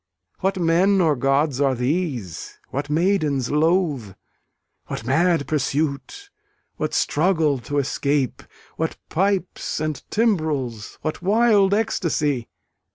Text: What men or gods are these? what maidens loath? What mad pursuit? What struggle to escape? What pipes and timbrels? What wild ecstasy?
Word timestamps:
What 0.39 0.57
men 0.59 0.99
or 0.99 1.15
gods 1.15 1.61
are 1.61 1.75
these? 1.75 2.57
what 2.69 2.89
maidens 2.89 3.51
loath? 3.51 4.15
What 4.87 5.05
mad 5.05 5.47
pursuit? 5.47 6.31
What 6.77 6.95
struggle 6.95 7.59
to 7.59 7.77
escape? 7.77 8.41
What 8.77 8.97
pipes 9.09 9.79
and 9.79 10.01
timbrels? 10.09 10.97
What 11.03 11.21
wild 11.21 11.75
ecstasy? 11.75 12.49